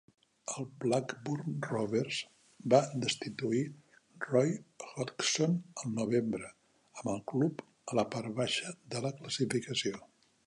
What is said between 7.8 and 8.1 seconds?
a la